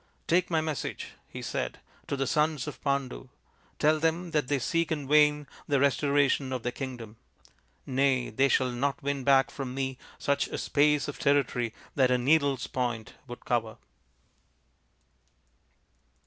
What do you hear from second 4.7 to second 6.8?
in vain the restoration of their